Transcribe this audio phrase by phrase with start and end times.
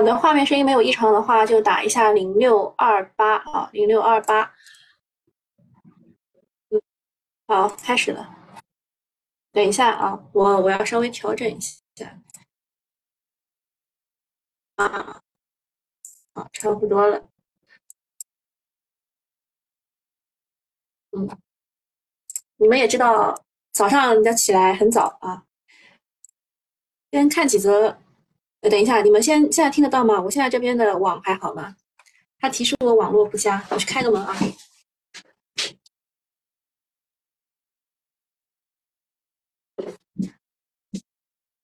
[0.00, 4.54] 你的画面声音没有异常的话，就打一下零六二八啊，零六二八。
[6.70, 6.80] 嗯，
[7.46, 8.36] 好，开始了。
[9.52, 12.20] 等一下啊，我我要稍微调整一下。
[14.76, 15.20] 啊，
[16.34, 17.28] 好，差不多了。
[21.12, 21.28] 嗯，
[22.56, 23.34] 你们也知道，
[23.72, 25.44] 早上要起来很早啊。
[27.10, 27.98] 先看几则，
[28.62, 30.20] 等一下，你们先现在听得到吗？
[30.20, 31.74] 我现在这边的网还好吗？
[32.40, 34.36] 他提示我网络不佳，我去开个门啊。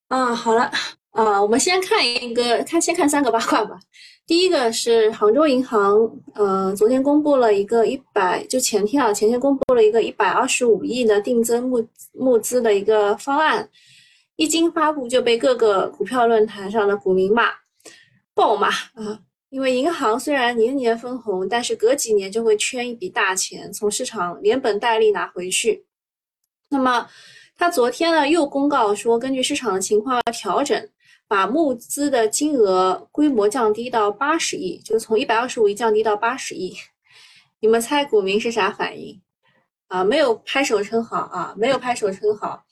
[0.09, 0.71] 啊，好了，
[1.11, 3.79] 啊，我们先看一个，看先看三个八卦吧。
[4.27, 13.69] 第一个是杭州银行，呃，昨天公布了一个一百，就前天啊，前天公布了一个一百二十五亿的定增募募资的一个方案，
[14.37, 17.51] 一经发布就被各个股票论坛上的股民骂，
[18.35, 19.21] 暴骂啊！
[19.51, 25.87] 因为银行虽然年年分红，但是隔几年就会圈一笔大钱从市场连本带利拿回去，
[26.69, 27.09] 那么。
[27.57, 30.89] 他昨天呢又公告说，根据市场的情况要调整，
[31.29, 36.75] 把募资的金额规模降低到八十亿，就是从一百二十五亿降低到八十亿。
[37.61, 39.23] 你们猜股民是啥反应？
[39.87, 42.65] 啊，没有拍手称好啊，没有拍手称好。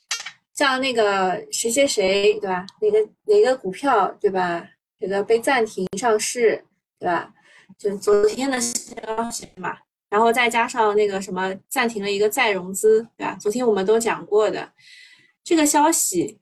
[0.54, 2.66] 像那个谁谁谁，对吧？
[2.80, 4.66] 哪个哪个股票，对吧？
[4.98, 6.64] 这个被暂停上市，
[6.98, 7.32] 对吧？
[7.78, 9.76] 就昨天的消息嘛。
[10.10, 13.36] 然后再加上那个什么暂停了一个再融资，对吧？
[13.40, 14.70] 昨天我们都讲过的
[15.42, 16.38] 这个消息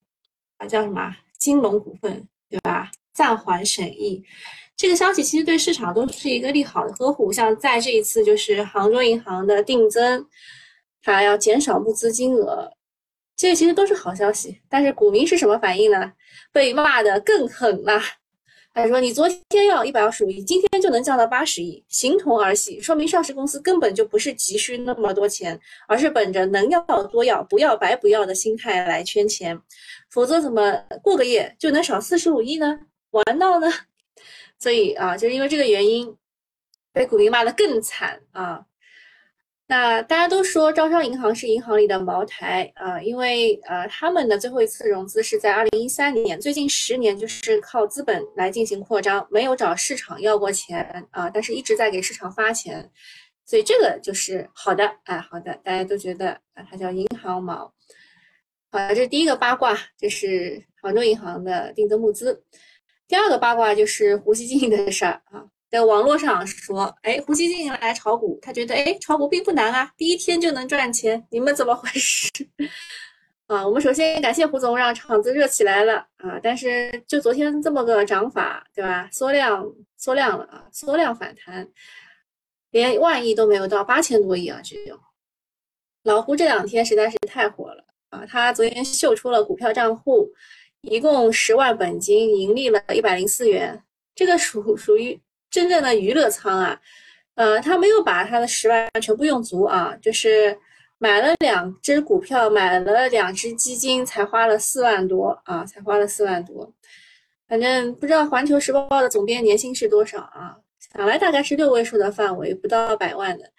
[0.59, 1.17] 啊，叫什么？
[1.39, 2.91] 金龙股份，对吧？
[3.15, 4.23] 暂缓审议，
[4.77, 7.33] 这个消息其实对市场都是一个利好的呵护。
[7.33, 10.27] 像在这一次就是杭州银行的定增，
[11.03, 12.71] 它要减少募资金额，
[13.49, 14.61] 这其实都是好消息。
[14.69, 16.13] 但是股民是什么反应呢？
[16.53, 18.01] 被骂的更狠了。
[18.73, 29.61] 他说：“你昨天要一百二十五亿，今天就能降到八十亿，形同儿戏，说明上市公司根本就不是急需那么多钱，而是本着能要多要，不要白不要的心态来圈钱。
[30.11, 30.73] 否则怎么
[31.03, 32.79] 过个夜就能少四十五亿呢？
[33.11, 33.69] 玩闹呢？
[34.59, 36.15] 所以啊，就是因为这个原因，
[36.93, 38.67] 被股民骂得更惨啊。”
[39.71, 52.91] 那大家都说招商银行是银行里的茅台啊，因为呃他们的最后一次融资是在二零一三年，最近十年就是靠资本来进行扩张，没有找市场要过钱啊，但是一直在给市场发钱，
[53.47, 57.73] 所以这个就是好的啊，好的，大家都觉得啊它叫银行毛。
[58.73, 62.43] 好，这是第一个八卦，这是杭州银行的定增募资。
[63.07, 65.47] 第二个八卦就是胡锡进的事儿啊。
[65.71, 72.29] 在网络上说，哎，胡锡进来炒股，他觉得，哎，炒股并不难啊，第一天就能赚钱，你们怎么回事？
[73.47, 79.09] 啊，我们首先感谢胡总让场子热起来了啊，但是就昨天这么个涨法，对吧？
[79.13, 79.65] 缩量
[79.97, 81.69] 缩量了啊，缩量反弹，
[82.71, 84.99] 连万亿都没有到八千多亿啊，只有。
[86.03, 90.29] 老胡这两天实在是太火了啊，他昨天秀出了股票账户，
[90.81, 93.85] 一共十万本金，盈利了一百零四元，
[94.17, 95.21] 这个属属于。
[95.51, 96.81] 真正的娱乐仓啊，
[97.35, 100.57] 呃，他没有把他的十万全部用足啊，就是
[100.99, 106.73] 买了两只股票，买了两只基金，才花了四万多啊，才花了四万多。
[107.49, 110.57] 反正不知道环球时报的总编年薪是多少啊？
[110.79, 113.51] 想来大概是六位数的范围，不到百万的。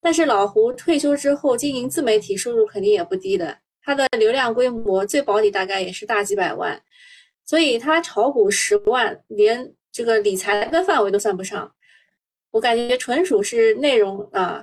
[0.00, 3.56] 但是老胡退休之后经营自媒体，收入肯定也不低的。
[3.82, 6.82] 他的流量规模最保底大概也是大几百万，
[7.44, 9.72] 所以他炒股十万连。
[9.96, 11.72] 这个理财的范围都算不上，
[12.50, 14.62] 我感觉纯属是内容啊，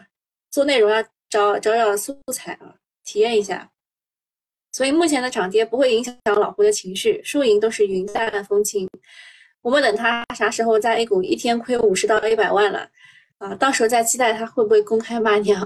[0.52, 3.72] 做内容要找找找素材啊，体验一下。
[4.72, 8.88] 所以目前的涨跌不会影响老胡的情绪，输赢都是云淡风轻。
[9.64, 12.88] 我们等他啥时候在 A 股一天亏五十到一百万了
[13.40, 15.60] 啊，到时候再期待他会不会公开骂娘。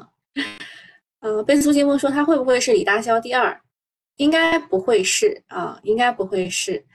[1.20, 3.60] 啊， 被苏金梦说他会不会是李大霄第二？
[4.16, 6.86] 应该不会是啊，应该不会是。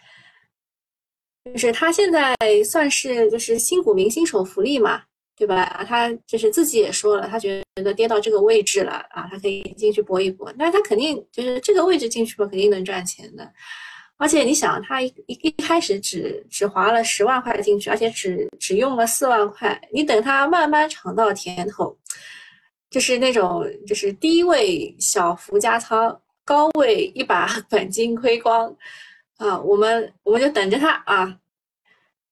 [1.51, 5.03] 就是他现在算是就是新股民新手福利嘛，
[5.37, 5.85] 对吧？
[5.89, 10.53] 他就是自己也说了，他觉得跌到这个位置了啊，他可以进去搏一搏。
[10.57, 13.51] 那他肯定就是这个位置进去吧，肯定能赚钱的。
[14.19, 21.97] 而且你想，他一一一开始只只划了十万块进去，而且只只用了四万块，你等他慢慢尝到甜头，
[22.89, 28.73] 就是那种就是低位小幅加仓，高位一把 本金亏光。
[29.43, 31.39] 啊，我们我们就等着他啊。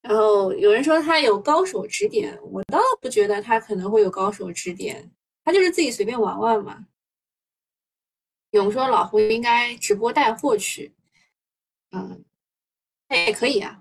[0.01, 5.11] 然后有人说他有高手指点，我倒不觉得他可能会有高手指点，
[5.45, 6.87] 他就是自己随便玩玩嘛。
[8.53, 10.95] 勇说老胡应该直播带货去，
[11.91, 12.25] 嗯，
[13.09, 13.81] 那也可以啊。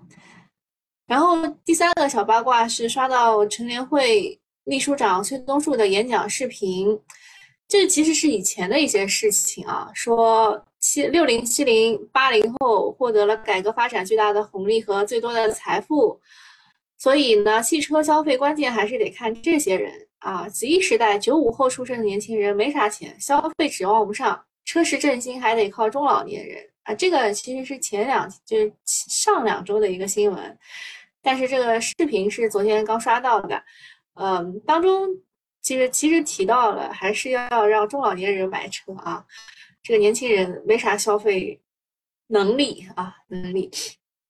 [1.06, 7.00] 然后第三个小八卦是刷到陈联会秘书长崔东树的演讲视频，
[7.66, 16.18] 这其实是以前的一些事情啊，说七六零七零八零后获得了改革发展巨大的红利和最多的财富，
[16.98, 20.48] 所以呢，汽车消费关键还是得看这些人啊。
[20.48, 24.42] Z 时代九五后出生的年轻人没啥钱，消费指望不上。
[24.64, 30.58] 车市振兴还得靠中老年人啊，这个其实是前两就是上两周的一个新闻，
[31.20, 33.60] 但是这个视频是昨天刚刷到的，
[34.14, 35.08] 嗯，当中
[35.60, 39.24] 其实其实提到了还是要让中老年人买车啊，
[39.82, 41.58] 这个年轻人没啥消费
[42.28, 43.70] 能力啊能力，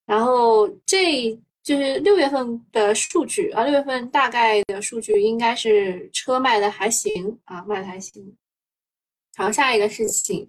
[0.07, 8.35] 然后这就是六月份的数据啊，六月份大概的数据应该是车卖的还行啊，卖的还行。
[9.37, 10.49] 好，下一个事情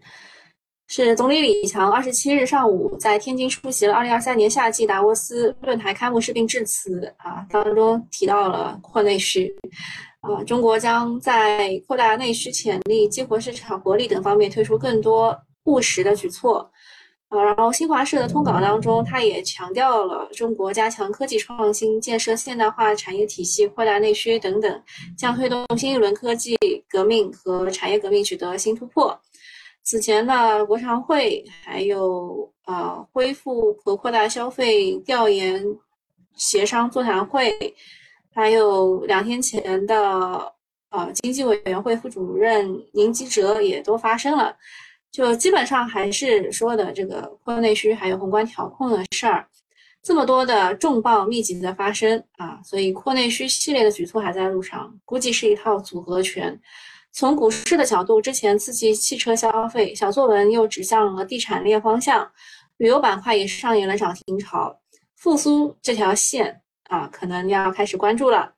[0.87, 9.53] 是总理李强二十七日上午在天津出席了二零二三年夏季达沃斯论坛开幕式并致辞啊，当中提到了扩内需
[10.21, 16.71] 啊，中国将在扩大内需潜力、激活市场活力等方面推出更多务实的举措
[17.27, 17.43] 啊。
[17.43, 24.83] 然后新华社的通稿当中，他也强调了中国加强科技创新、建设现代化产业体系、扩大内需等等，
[25.17, 26.57] 将推动新一轮科技。
[26.89, 29.17] 革命和产业革命取得新突破。
[29.81, 35.65] 此前呢，国常会还有呃恢复和扩大消费调研
[36.35, 37.49] 协商座谈会，
[38.33, 40.53] 还有两天前的
[40.89, 44.55] 呃经济委员会副主任宁吉喆也都发生了，
[45.11, 49.45] 就基本上还是说的这个扩内需还有宏观调控的事儿，
[50.01, 56.59] 这么多的重磅密集的发生啊，所以扩内需系列的举措还在路上，估计是一套组合拳。
[57.13, 62.31] 从股市的角度，之前刺激汽车消费，小作文又指向了地产链方向，
[62.77, 64.79] 旅游板块也上演了涨停潮，
[65.17, 66.60] 复苏这条线
[66.91, 68.53] 啊，可能要开始关注了。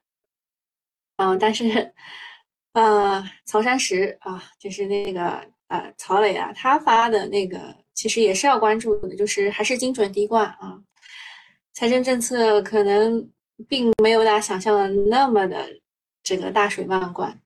[1.18, 1.94] 嗯，但是，
[2.72, 10.76] 呃，曹山石啊，就是那个呃曹磊啊，他发的那个其实也是要关注的，就是还是精准滴灌啊，
[11.74, 13.30] 财政政策可能
[13.68, 15.68] 并没有大家想象的那么的
[16.24, 17.40] 这个大水漫灌。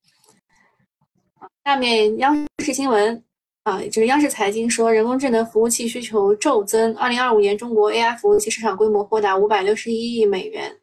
[1.66, 3.22] 下面央视新闻
[3.68, 10.74] 啊，就是央视财经说，人工智能服务器需求骤增，二零二五年中国 AI 服务器市场规模或达五百六十一亿美元。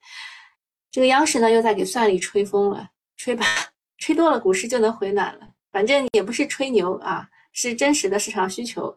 [0.92, 2.88] 这个央视呢又在给算力吹风了，
[3.18, 3.44] 吹吧，
[3.98, 5.48] 吹多了股市就能回暖了。
[5.72, 8.96] 反正也不是吹牛啊，是真实的市场需求。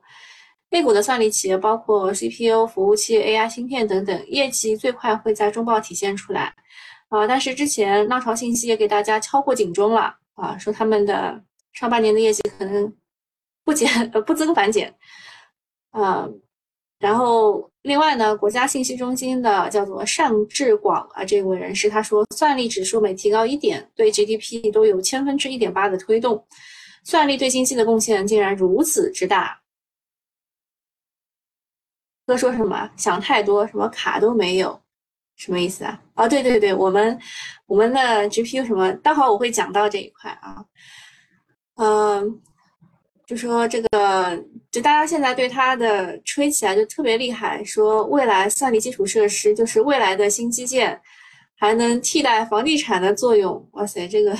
[0.68, 6.52] A 股的算力企业包括 CPU 服务器、AI 芯片等等，业绩最快会在中报体现出来
[7.08, 7.26] 啊。
[7.26, 11.42] 但是之前浪潮信息也给大家敲过警钟了啊，说他们的。
[11.74, 12.92] 上半年的业绩可能
[13.68, 14.90] 不减呃不增反减，
[15.90, 16.26] 啊，
[16.98, 26.42] 然后另外呢，国家信息中心的叫做单志广啊这位人士他说，算力指数每提高一点，对 GDP 都有千分之一点八的推动，
[27.04, 29.60] 算力对经济的贡献竟然如此之大。
[32.24, 32.90] 哥说什么？
[32.96, 34.80] 想太多，什么卡都没有，
[35.36, 36.02] 什么意思啊？
[36.14, 37.20] 哦，对对对，我们
[37.66, 38.00] 我们的
[38.30, 40.64] GPU 什么，待会儿我会讲到这一块啊。
[41.76, 42.40] 嗯，
[43.28, 50.98] 就说这个，就大家现在对它的吹起来就特别厉害，说未来算力基础设施就是未来的新基建，
[51.54, 53.68] 还能替代房地产的作用。
[53.72, 54.34] 哇塞，这个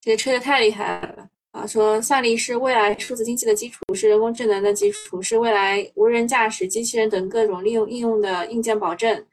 [0.00, 1.66] 这个吹的太厉害了啊！
[1.66, 9.26] 说算力是未来数字经济的基础，是人工智能的基础，是未来无人驾驶、机器人等各种利用应用的硬件保证。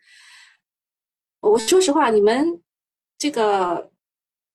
[1.40, 2.62] 我说实话，你们
[3.18, 3.90] 这个。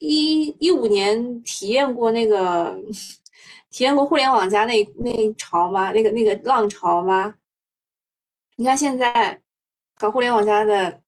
[0.03, 2.75] 一一五年体验过那个，
[3.71, 5.93] 体验过互联网加那那潮吗？
[5.93, 7.35] 那个那个浪潮吗？
[8.57, 9.41] 你看现在
[9.97, 11.01] 搞互联网加的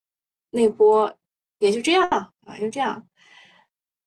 [0.50, 1.12] 那波
[1.58, 3.04] 也就这样啊，就这样。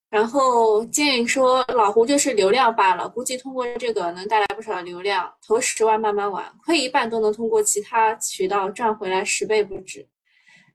[0.10, 10.08] 然后建议说老胡就是流量罢了，估计通过这个能带来不少流量，投十万慢慢玩，亏一半都能通过其他渠道赚回来十倍不止。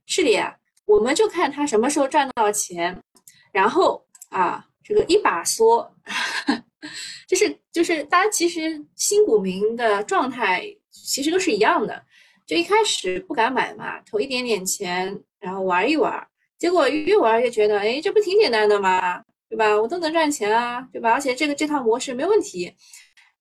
[0.05, 3.03] 是的呀，我们就看他什么时候赚到钱。
[3.53, 5.89] 然后啊，这个一把梭，
[7.29, 12.03] 就是就是大家其实新股民的状态其实都是一样的，
[12.47, 16.27] 就一开始不敢买嘛，投一点点钱，然后玩一玩，
[16.59, 19.23] 结果越玩越觉得，哎，这不挺简单的吗？
[19.49, 19.77] 对吧？
[19.81, 21.13] 我都能赚钱啊，对吧？
[21.13, 22.73] 而且这个这套模式没问题，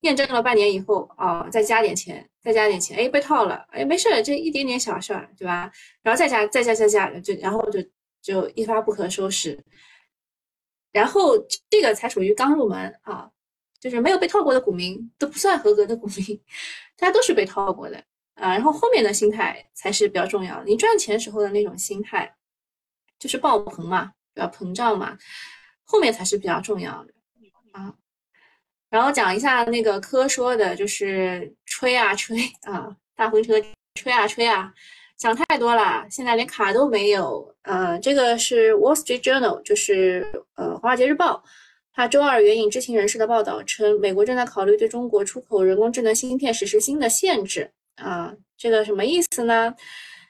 [0.01, 5.71] 验证了半年以后啊，再加点钱，再加点钱，哎，被套了，哎，没事，这一点点小事儿，对吧？
[6.01, 7.79] 然后再加，再加，再加，就然后就
[8.21, 9.57] 就一发不可收拾。
[10.91, 11.37] 然后
[11.69, 13.29] 这个才属于刚入门啊，
[13.79, 16.41] 就是没有被套过的股民都不算合格的股民，
[16.97, 17.97] 大家都是被套过的
[18.35, 20.63] 啊，然后后面的心态才是比较重要。
[20.63, 22.35] 你赚钱时候的那种心态，
[23.19, 25.17] 就是爆棚嘛，比较膨胀嘛，
[25.83, 27.13] 后面才是比较重要的
[27.71, 27.93] 啊。
[28.89, 33.53] 然后讲一下那个科说的，就是吹啊吹啊，大风车
[33.93, 34.73] 吹啊吹啊，
[35.19, 37.53] 想太多了，现在连卡都没有。
[37.63, 41.43] 呃，这个是 Wall Street Journal，就是呃华尔街日报。
[41.93, 47.69] 它周二援引知情人士的报道称，美国正在考虑对中国出口人工智能芯片实施新的限制。
[47.97, 49.75] 啊，这个什么意思呢？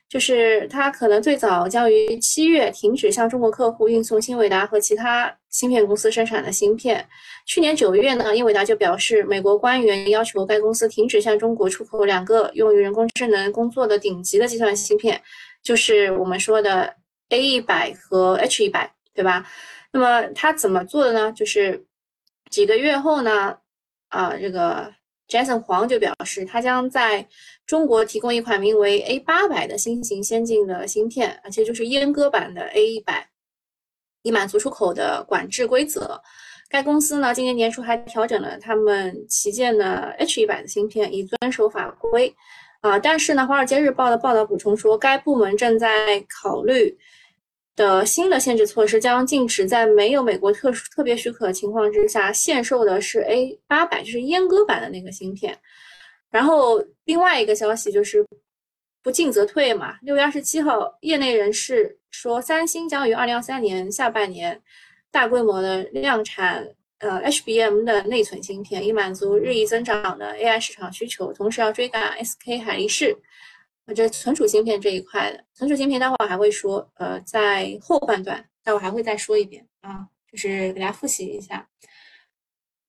[0.07, 7.07] 就是它可能最早将于七月停止向中国客户运送新伟达和其他芯片公司生产的芯片。
[7.45, 15.21] 去年九月呢，英伟达就表示，美国官员要求该公司停止向中国出口两个用于人工智能工作的顶级的计算芯片，
[15.63, 16.95] 就是我们说的
[17.29, 19.45] A 一百和 H 一百，对吧？
[19.91, 21.31] 那么他怎么做的呢？
[21.31, 21.83] 就是
[22.51, 23.57] 几个月后呢，
[24.09, 24.93] 啊，这个
[25.27, 27.27] Jason 黄就表示，他将在
[27.65, 33.27] 中国提供一款名为 A 八百的新型先进的芯片，而且就是阉割版的 A 一百，
[34.23, 36.21] 以满足出口的管制规则。
[36.69, 42.33] 该公司呢，今年年初还调整了他们旗舰的 H 一百的芯片，以遵守法规。
[42.81, 46.97] 啊，但是呢，《华尔街日报》的报道补充说，该部门正在考虑。
[47.75, 55.57] 的新的限制措施将禁止在没有美国特殊特别许可情况之下限售的是 A 八百，就是阉割版的那个芯片。
[56.29, 58.25] 然后另外一个消息就是
[59.01, 59.97] 不进则退嘛。
[60.01, 64.61] 六月二十七号，业内人士说，三星将于二零二三年下半年
[65.11, 66.67] 大规模的量产
[66.99, 73.17] 呃 HBM 的内存芯片，以满足日益增长的 AI 市场需求，同时要追赶 SK 海力士。
[73.95, 81.67] 这存储芯片这一块的存储芯片，待会儿还会说，呃，在后半段，待会儿还会再说一遍啊，就是给大家复习一下。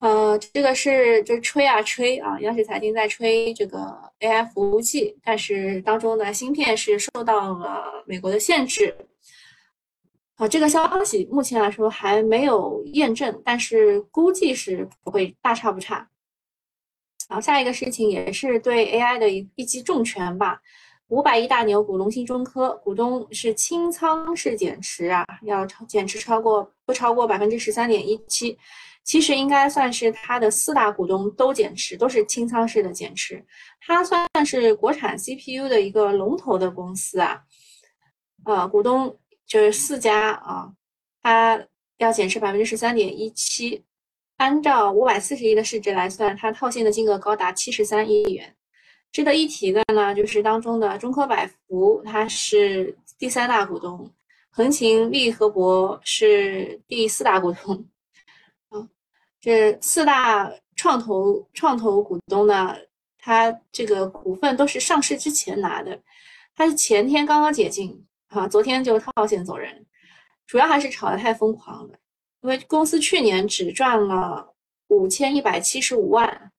[0.00, 3.78] 呃，这个是就吹啊吹啊，央视财经在吹这个
[4.20, 8.94] AI 服务器，但是当中的芯片是受到了美国的限制。
[10.36, 16.08] 啊，这个消息目前来说还没有验证，但是估计是不会大差不差。
[17.28, 20.58] 然后下一个事情也是对 AI 的一一记重拳吧。
[21.08, 28.56] 五百亿大牛股龙芯中科股东是清仓式减持啊，要超减持超过不超过百分之十三点一七，
[29.02, 33.44] 其实应该算是它的四大股东都减持，都是清仓式的减持。
[33.80, 37.42] 它算是国产 CPU 的一个龙头的公司啊，
[38.44, 40.70] 呃，股东就是四家啊，
[41.22, 41.60] 它
[41.98, 43.82] 要减持百分之十三点一七，
[44.36, 48.54] 按照五百四十亿的市值来算，它套现的金额高达七十三亿元。
[49.10, 54.08] 值得一提的呢，就是当中的中科百福，它是第三大股东；
[54.50, 57.84] 横琴利和博是第四大股东。
[59.40, 62.76] 这四大创投创投股东呢，
[63.18, 65.98] 他这个股份都是上市之前拿的，
[66.54, 69.86] 他是前天刚刚解禁，啊，昨天就套现走人，
[70.46, 71.98] 主要还是炒得太疯狂了，
[72.42, 74.54] 因为公司去年只赚了
[74.88, 76.52] 五千一百七十五万。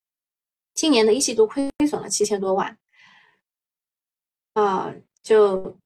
[0.73, 2.77] 今年的一季度亏损了七千多万，
[4.53, 5.77] 啊，就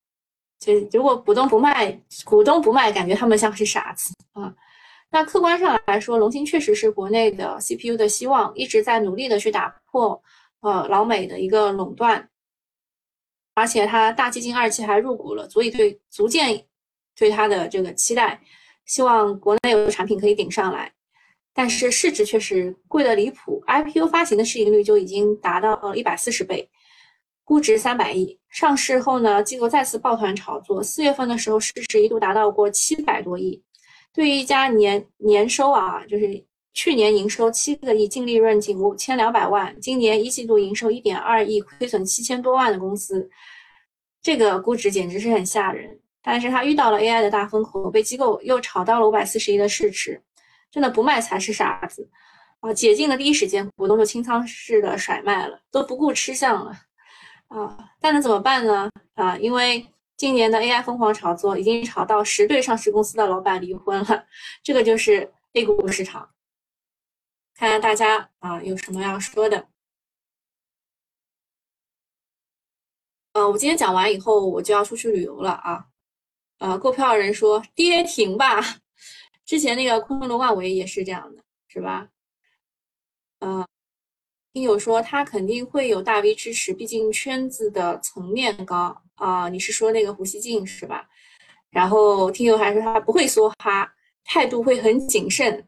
[0.59, 4.55] 就如果股东不卖，股东不卖，感觉他们像是傻子啊。
[5.15, 10.21] 那客观上来说，龙芯确实是国内的 CPU 的希望，一直在努力的去打破
[10.59, 12.27] 呃老美的一个垄断，
[13.53, 16.65] 而且它大基金二期还入股了，足以对足见
[17.15, 18.41] 对它的这个期待，
[18.83, 20.91] 希望国内有产品可以顶上来。
[21.53, 26.69] 但是市值确实贵的离谱，IPO 发行的市盈率就已经达到了一百四十倍，
[27.45, 28.37] 估值三百亿。
[28.49, 33.63] 上市后呢，机构再次抱团炒作，四月份的时候市值一度达到过七百多亿。
[34.15, 36.43] 对于一家年年收啊，就是
[36.73, 43.29] 去年营收七个亿，净利润仅五千两百万，今年一季度营收一点二亿，亏损七千多万的公司，
[44.21, 45.99] 这个估值简直是很吓人。
[46.23, 50.21] 但是它遇到了 AI 的大风口，被机构又炒到了五百四十亿的市值。
[50.71, 52.09] 真的不卖才是傻子
[52.59, 52.73] 啊！
[52.73, 56.71] 解禁的第一时间，股东就清仓式的甩卖了，都不顾吃相了
[57.47, 57.77] 啊！
[58.01, 58.89] 但能怎么办呢？
[59.13, 59.85] 啊，因为
[60.17, 64.27] 今年的 AI 疯狂炒作，已经炒到十对上市公司的老板离婚了，
[64.63, 66.31] 这个就是 A 股市场。
[67.53, 69.67] 看看大家啊有什么要说的？
[73.33, 75.87] 呃，我今天讲完以后，我就要出去旅游了啊！
[76.59, 78.61] 呃，购票人说跌停吧。
[79.45, 82.07] 之前那个昆仑万维也是这样的，是吧？
[83.39, 83.67] 嗯，
[84.55, 89.49] 听友说他肯定会有大 V 支持，毕竟圈子的层面高啊。
[89.49, 91.05] 你是说那个胡锡进是吧？
[91.69, 93.93] 然后听友还说他不会梭哈，
[94.23, 95.67] 态度会很谨慎。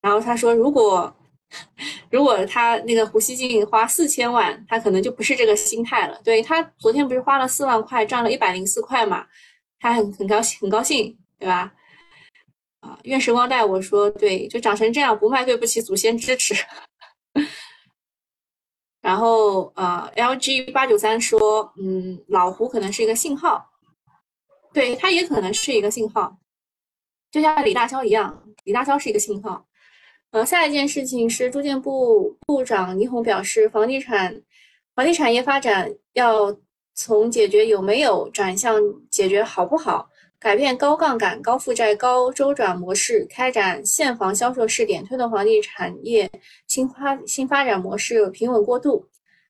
[0.00, 1.14] 然后他说，如果
[2.10, 6.18] 如果他那个胡锡进花四千万，他可能就不是这个心态了。
[6.24, 9.26] 对他昨天不是花了四万块，赚了一百零四块嘛，
[9.78, 11.74] 他很很高兴，很高兴，对吧？
[13.04, 16.54] 愿时光带我说，对，就长成这样，不卖对不起祖先支持。
[19.00, 23.64] 然后啊，LG 八九三说，嗯，老胡可能是一个信号，
[24.72, 26.36] 对他也可能是一个信号，
[27.30, 29.66] 就像李大霄一样，李大霄是一个信号。
[30.30, 34.42] 呃，下一件事情是住建部部长倪虹表示，房地产
[34.94, 36.54] 房地产业发展要
[36.94, 38.78] 从解决有没有转向
[39.08, 46.30] 解决好不好，改变高杠杆、高负债、高周转模式，开展现房销售试点，推动房地产业
[46.66, 49.04] 新发新发展模式平稳过渡。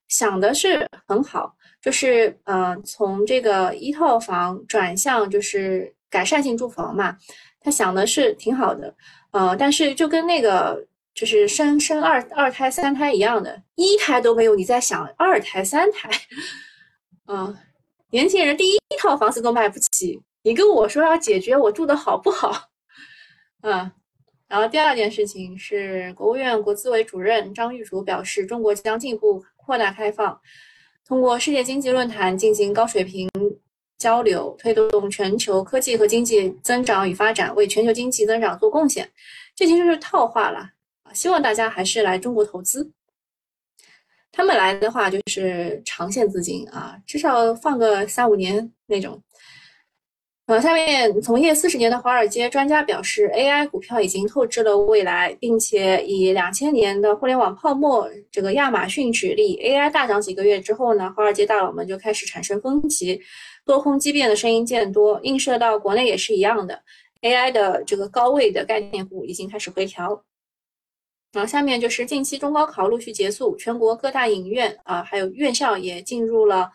[0.08, 7.14] 想的是很好，就是呃，从这个一套房转向就是改善性住房嘛，
[7.60, 8.94] 他想的是挺好的。
[9.32, 10.82] 呃，但是就跟那个
[11.14, 16.08] 就是生生二二胎三胎一样的，一胎都没有，你在想二胎三胎，
[17.26, 17.54] 嗯，
[18.10, 22.68] 年轻人第一套房子都买不起，你跟我说要解决我住的好不好，
[23.62, 23.90] 嗯，
[24.46, 30.40] 然后第二件事情是国务院国资委主任张玉竹表示，中国将进一步扩大开放，
[31.06, 33.28] 通过世界经济论坛进行高水平。
[33.98, 39.10] 交流推动全球科技和经济增长与发展，为全球经济增长做贡献，
[39.56, 40.60] 这其实是套话了
[41.02, 41.12] 啊！
[41.12, 42.92] 希望大家还是来中国投资。
[44.30, 49.20] 他们来的话就是长线资金啊，至少放个三五年那种。
[50.48, 63.20] 呃，下面从业四十年的华尔街专家表示，AI 股票已经透支了未来，并且以两千年的互联网泡沫这个亚马逊举例，AI 大涨几个月之后呢，华尔街大佬们就开始产生分歧。
[63.66, 66.82] 多空激变的声音渐多，映射到国内也是一样的。
[67.20, 70.24] AI 的这个高位的概念股已经开始回调。
[71.34, 76.70] 然后下面就是近期中高考陆续结束，全国各大影院啊，还有院校也进入了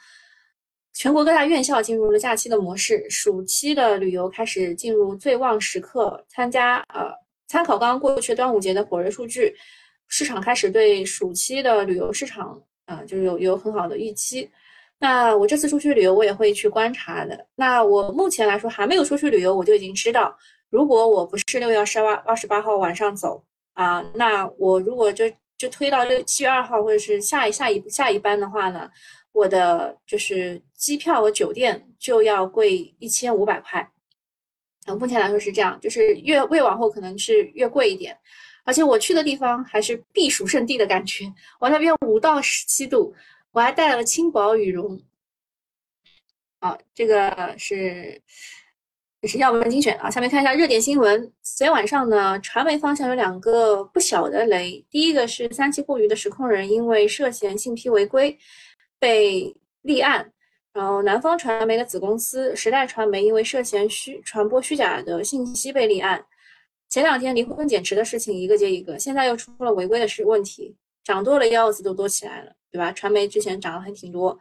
[0.94, 6.24] 全国各大院校进入了假期的模式，暑期的旅游开始进入最旺时刻。
[6.30, 7.12] 参加呃，
[7.48, 9.56] 参考刚刚过去端午节的火热数据，
[10.08, 14.50] 市场开始对暑期的旅游市场啊，就是有有很好的预期。
[15.00, 17.48] 那我这次出去旅游，我也会去观察的。
[17.56, 20.38] 那我目前来说还没有出去旅游，我就已经知道，
[20.70, 25.26] 如果我不是六月二十八二十八号晚上走啊，那我如果就
[25.58, 28.90] 就推到六七月二号或者是下一下一下一班的话呢，
[29.34, 33.82] 我的就是机票和酒店就要贵一千五百块。
[34.86, 38.18] 啊，目前来说是这样，就是越越往后可能是越贵一点，
[38.64, 41.26] 而且我去的地方还是避暑胜地的感觉，
[41.60, 43.14] 我那边五到十七度。
[43.54, 45.00] 我还带了轻薄羽绒，
[46.60, 48.20] 好，这个是
[49.22, 50.10] 也是要闻精选啊。
[50.10, 51.32] 下面看一下热点新闻。
[51.44, 54.84] 昨天晚上呢，传媒方向有两个不小的雷。
[54.90, 58.36] 第一个是三七互娱的实控人因为涉嫌信披违规
[59.04, 60.32] 被立案，
[60.72, 66.26] 然后南方传媒的子公司时代传媒因为涉嫌虚传播虚假的信息被立案。
[66.88, 72.54] 前两天离婚减持的事情一个接一个，现在又出了违规的事问题，涨多了腰子都多起来了。
[72.72, 72.92] 对吧？
[72.92, 74.40] 传媒之前涨得还挺多，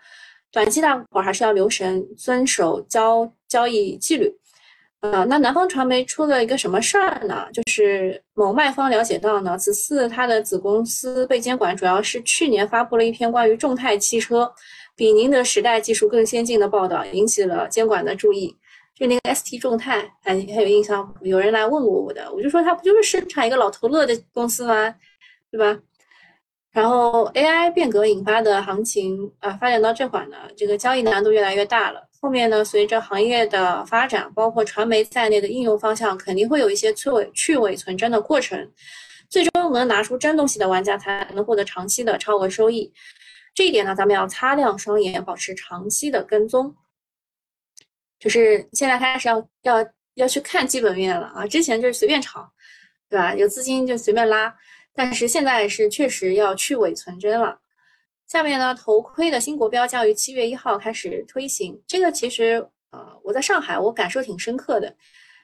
[0.50, 4.34] 短期大伙还是要留神，遵守交交易纪律。
[5.02, 7.48] 呃，那南方传媒出了一个什么事儿呢？
[7.52, 14.52] 就是某卖方了解到呢，此次他的子公司被监管，主要是去年发布了一篇关于众泰汽车
[14.94, 18.56] 比宁德时代技术更先进的报道，引起了监管的注意。
[18.94, 21.12] 就那个 ST 众泰，还还有印象？
[21.22, 24.94] 有人来问过我的，我就说他不就是生产一个老头乐的公司吗？
[25.50, 25.76] 对吧？
[26.70, 32.08] 然后 AI 变革引发的行情啊，发展到这会儿呢，这个交易难度越来越大了。
[32.22, 38.70] 后面呢，随着行业的发展，包括传媒在内的应用方向，肯定会有一些去伪去伪存真的过程。
[39.28, 42.92] 最终能拿出真东西的玩家，才能获得长期的超额收益。
[43.52, 46.72] 这一点呢，咱们要擦亮双眼，保持长期的跟踪。
[48.20, 51.44] 就是现在开始要要要去看基本面了啊！
[51.44, 52.48] 之前就是随便炒，
[53.10, 53.34] 对吧？
[53.34, 54.54] 有资金就随便拉。
[54.94, 57.58] 但是现在是确实要去伪存真了。
[58.32, 61.78] 下面呢，头盔的新国标将于七月一号开始推行。
[61.86, 64.90] 这个其实啊，我在上海，我感受挺深刻的，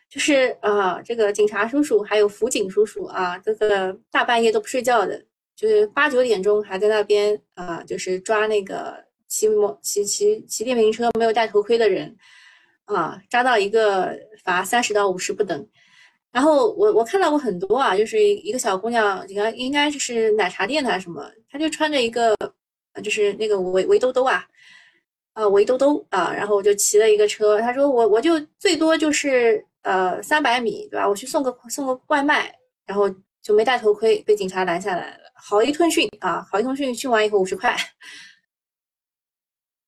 [0.09, 5.23] 就是啊，这个警察叔叔还有辅警叔叔啊，这个大半夜都不睡觉的，
[5.55, 8.95] 就是八九点钟还在那边啊，就是抓那个
[9.29, 12.17] 骑摩骑骑骑电瓶车没有戴头盔的人
[12.87, 15.69] 啊，抓到一个罚三十到五十不等。
[16.33, 22.35] 然后我我看到过很多啊，就是一个小姑娘，应该应该就是奶茶店的还是什么，她就穿着一个，
[23.01, 24.45] 就是那个围围兜兜啊，
[25.33, 31.09] 啊围兜兜啊，然后我就骑了一个车，他说我我就最多就是呃三百米对吧？
[31.09, 32.55] 我去送个送个外卖，
[32.87, 33.09] 然后
[33.43, 35.33] 就没戴头盔，被警察拦下来了。
[35.35, 37.77] 好一通讯啊，好一通讯，讯完以后五十块。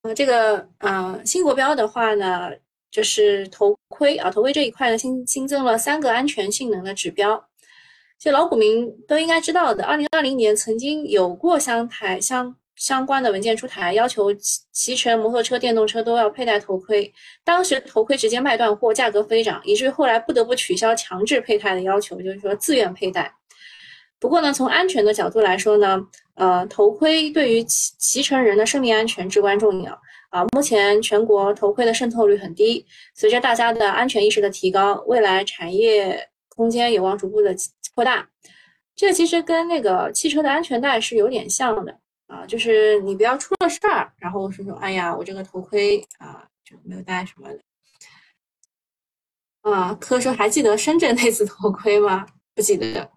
[0.02, 2.50] 啊，这个啊，新国标的话呢，
[2.90, 7.44] 就是头盔啊，头盔这一块呢新新增了三个安全性能的指标。
[8.18, 17.12] 其实老股民都应该知道的，二零二零年曾经有过相台相相关的文件出台，要求骑骑乘摩托车、电动车都要佩戴头盔。
[17.44, 23.32] 当时头盔直接卖断货，价格飞涨，以至于后来不得不取消强制佩戴的要求，就是说自愿佩戴。
[24.18, 26.00] 不过呢，从安全的角度来说呢，
[26.34, 29.92] 呃，头盔对于骑骑乘人的生命安全至关重要
[30.30, 30.44] 啊。
[30.54, 37.54] 目前全国头盔的渗透率很低，随着大家的安全意识的提高，未来产业空间有望逐步的。
[37.94, 38.26] 扩大，
[38.94, 41.99] 这其实跟那个汽车的安全带是有点像的
[42.30, 47.60] 啊，就是你不要出了事儿，然后是说，哎呀，我这个头盔啊就没有戴什么的。
[49.62, 52.24] 啊，科说还记得深圳那次头盔吗？
[52.54, 53.10] 不记得。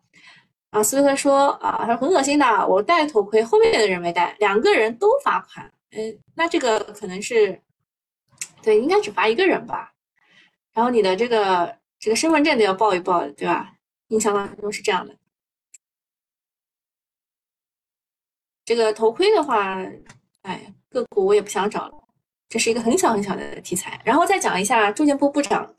[0.71, 5.71] 啊，所以他说啊，他说很恶心的，我戴头盔，后面的人没戴，两个人都罚款。
[5.91, 7.62] 嗯，那这个可能是，
[8.63, 9.93] 对，应该只罚一个人吧。
[10.73, 13.76] 然后你的这个这个身份证都要报一报，对吧？
[14.08, 15.15] 印象当中是这样的，
[18.65, 19.78] 这个头盔的话，
[20.43, 21.93] 哎，个股我也不想找了，
[22.49, 23.99] 这是一个很小很小的题材。
[24.06, 25.69] 然后再讲一下住建部部长，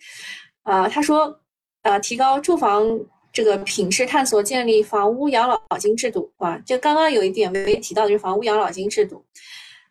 [0.64, 1.40] 呃，他说，
[1.82, 2.86] 呃，提高住房
[3.32, 6.58] 这个品质，探索建立房屋养老金制度啊。
[6.58, 9.24] 就刚刚有一点没提到的就是房屋养老金制度，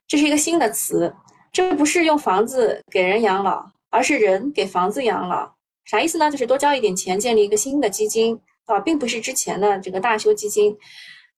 [0.08, 1.14] 这是一个新的词，
[1.52, 5.52] 这不是用房子给人养老，而是人给房子养老。
[5.86, 6.32] 啥意思呢？
[6.32, 10.78] 就是多交一点钱，建立一个新的基金啊，并不是之前的这个大修基金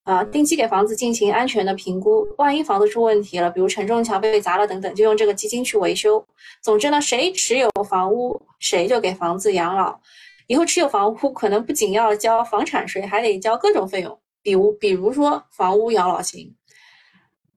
[0.06, 6.26] 啊，定期给房子进行安全的评估，万一房子出问题了，比如承重墙被砸了等等，就用这个基金去维修。
[6.62, 10.00] 总之呢，谁持有房屋，谁就给房子养老。
[10.48, 16.56] 以后持有房屋，可能不仅要交房产税，还得交各种费用，比如比如说房屋养老金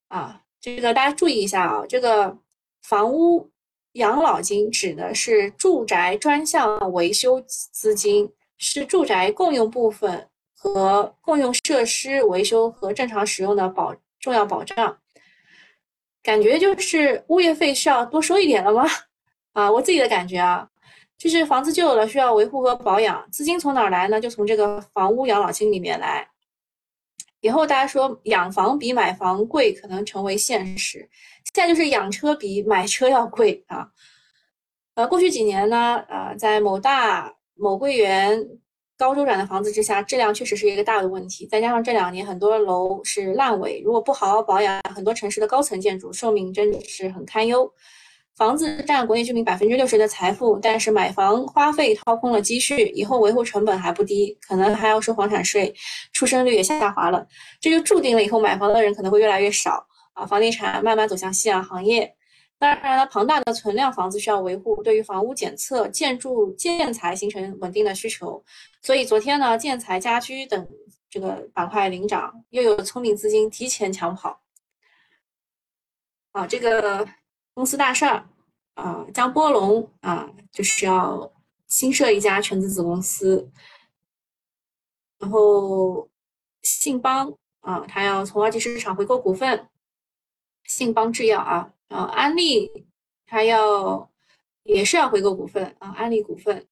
[0.08, 2.36] 啊，这个大家注意一下啊，这个
[2.82, 3.50] 房屋。
[3.94, 14.98] 养老金指的是住宅专项维修资金，是住宅共用部分和共用设施维修和正常使用的保重要保障。
[16.22, 18.84] 感觉就是物业费是要多收一点了吗？
[19.52, 20.68] 啊，我自己的感觉啊，
[21.16, 24.20] 就是房子旧了需要维护和保养，资金从哪儿来呢？
[24.20, 26.28] 就从这个房屋养老金里面来。
[27.40, 31.08] 以后大家说养房比买房贵，可能成为现实。
[31.54, 33.88] 现在就是养车比买车要贵啊。
[34.94, 38.44] 呃，过去几年呢，呃，在某大、某桂园
[38.98, 41.46] 高周转的房子之下，质量确实是一个大的问题。
[41.46, 47.72] 再加上这两年很多楼是烂尾，如果不好好保养，很多城市的高层建筑寿命真的是很堪忧。
[48.36, 55.72] 房子占国内居民百分之六十的财富，但是买房花费掏空了积蓄，以后维护成本还不低，可能还要收房产税，
[56.12, 57.24] 出生率也下滑了，
[57.60, 62.12] 这就注定了以后买房的人可能会越来越少啊，房地产慢慢走向夕阳行业。
[62.58, 68.44] 当然了，庞大的存量房子需要维护，对于房屋检测、建筑建材形成稳定的需求，
[68.82, 70.68] 所以昨天呢，建材、家居等
[71.08, 74.40] 这个板块领涨，又有聪明资金提前抢跑，
[76.32, 77.08] 啊，这个。
[77.54, 78.24] 公司大事儿
[78.74, 81.32] 啊，江波龙啊，就是要
[81.66, 83.50] 新设一家全资子公司。
[85.18, 86.08] 然后
[86.62, 89.68] 信邦啊，他要从二级市场回购股份。
[90.66, 92.86] 信邦制药啊，啊安利
[93.26, 94.10] 他要
[94.62, 96.66] 也是要回购股份啊，安利股份。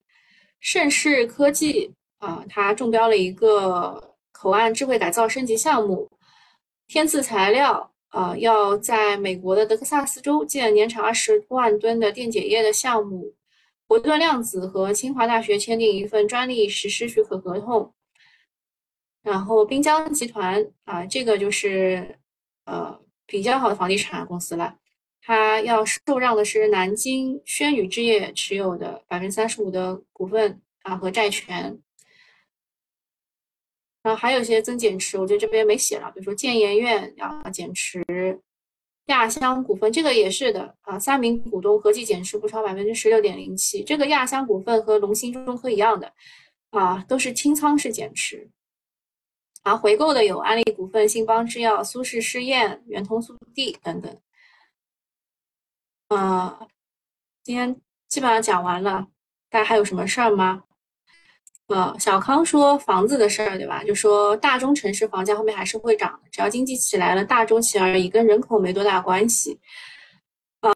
[0.61, 6.11] 盛世科技啊，它中标了一个口岸智慧改造升级项目。
[6.87, 7.92] 天赐材料。
[8.11, 13.35] 啊，要在美国的德克萨斯州建年产二十万吨的电解液的项目，
[13.87, 17.92] 国盾量子和清华大学签订一份专利实施许可合同。
[19.22, 22.18] 然后滨江集团啊，这个就是
[22.64, 24.74] 呃比较好的房地产公司了，
[25.27, 31.77] 它要受让的是南京轩宇置业持有的百分之三十五的股份啊和债权。
[34.05, 38.01] 然后还有一些增减持，我觉得这边没写了，比如说建研院啊减持，
[39.07, 43.83] 亚香股份这个也是的啊，三名股东合计减持不超百分之十六点零七。
[43.83, 46.12] 这个亚香股份和龙芯中科一样的
[46.71, 48.49] 啊，都是清仓式减持。
[49.65, 54.17] 啊，回购的有安利股份、信邦制药、苏氏试验、圆通速递等等。
[56.09, 56.57] 啊，
[57.42, 57.75] 今天
[58.09, 59.09] 基本上讲完了，
[59.51, 60.62] 大家还有什么事儿吗？
[61.66, 63.83] 呃，小康说房子的事儿，对吧？
[63.83, 69.59] 就说大中城市房价后面还是会涨，只要经济起来了，大中期而已，跟人口没多大关系。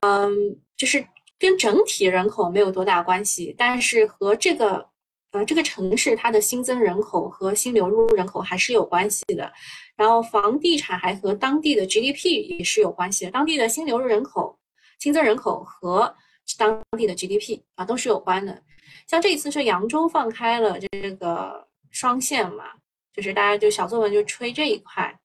[0.03, 1.05] 嗯，就是
[1.39, 4.85] 跟整体人口没有多大关系，但是和这个
[5.31, 9.53] 呃，这个城市它的新增人口和新流入人口还是有关系的。
[9.95, 14.59] 然后房地产还和当地的 GDP 也是有关系的，当地的新流入人口、
[15.01, 16.15] 新增人口和
[16.57, 18.63] 当地的 GDP 啊都是有关的。
[19.09, 22.67] 像这一次是扬州放开了这个双线嘛，
[23.13, 25.19] 就是大家就小作文就吹这一块。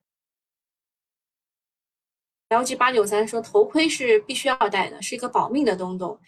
[2.50, 6.20] LG 八九三说头盔是必须要戴的，是一个保命的东东，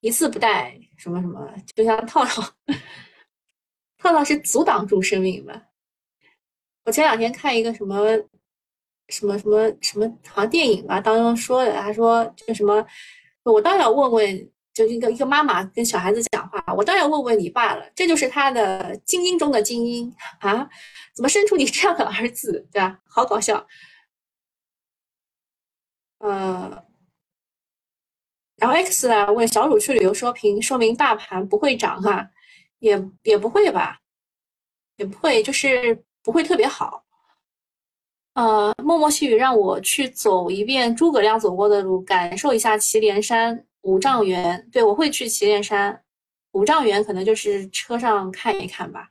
[0.00, 2.42] 一次不戴什么什么，就像套 套。
[3.98, 5.60] 套套是阻挡住生命吧？
[6.84, 8.06] 我前两天看一个什么
[9.08, 12.84] 什么什么什么，好像电影吧当中说的，他说这个什么，
[13.44, 20.68] 我倒要问问，就一个一个妈妈跟小孩子讲话，我倒要问问你爸了，这就是他的精英中的精英啊，
[21.14, 23.00] 怎么生出你这样的儿子，对吧？
[23.06, 23.66] 好搞笑。
[26.18, 26.84] 呃，
[28.56, 32.30] 然后 X 呢问小鲁去旅游说评，说明大盘不会涨哈。
[32.78, 34.00] 也也不会吧，
[34.96, 37.05] 也不会，就是不会特别好。
[38.36, 44.68] 呃，默默细雨让我去走一遍诸葛亮走过的路，感受一下祁连山五丈原。
[44.70, 45.98] 对，我会去祁连山
[46.52, 49.08] 五丈原，可能就是车上看一看吧。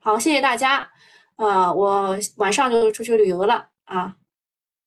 [0.00, 0.90] 好，谢谢大家。
[1.36, 4.16] 呃，我晚上就出去旅游了啊。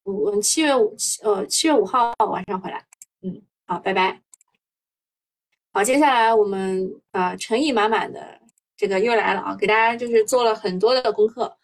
[0.04, 2.84] 我七月五呃七月五号晚上回来。
[3.22, 4.20] 嗯，好，拜拜。
[5.72, 8.38] 好，接下来我们啊诚意满满的
[8.76, 11.58] 这个又来了啊，给大家就是做了很多的功课。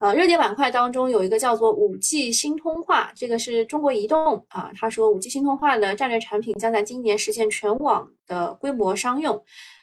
[0.00, 9.40] 呃，热点板块当中有一个叫做五 G 新通话，这个是中国移动啊，他说五 G 新通话的战略产品将在今年实现全网的规模商用。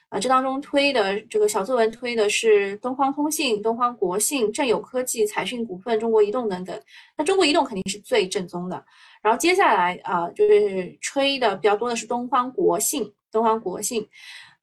[0.10, 6.82] 啊，这当中推的这个小作文推的是东方通信、东方国信、正有科技、彩讯股份、中国移动等等。
[7.16, 8.84] 那中国移动肯定是最正宗的。
[9.22, 13.04] 然后接下来啊，就是吹的比较多的是东方国信。
[13.38, 14.04] 东方国信，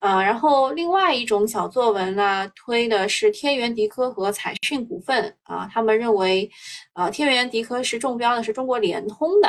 [0.01, 5.33] 啊，然后另外一种小作文呢，推的是天元迪科和彩讯股份。
[5.45, 6.51] 啊，他们认为，
[6.95, 9.49] 呃，天元迪科是中标的，是中国联通的，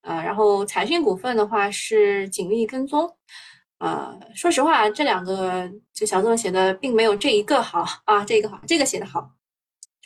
[0.00, 3.14] 啊，然后彩讯股份的话是锦鲤跟踪，
[3.76, 9.30] 啊，说实话，这两个这小作文写的并没有这一个好啊，这个好，这个写的好，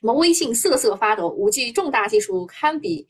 [0.01, 3.07] 什么微信瑟瑟发抖，五 G 重大技术堪比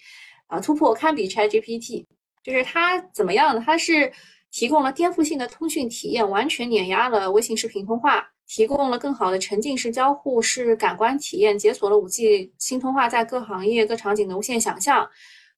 [0.46, 2.04] 啊突破堪比 ChatGPT，
[2.42, 3.62] 就是它怎么样呢？
[3.64, 4.12] 它是。
[4.50, 15.08] 提供了颠覆性的通讯体验，完全碾压了微信视频通话；提供了更好的沉浸式交互式感官体验，解锁了 5G 新通话在各行业各场景的无限想象。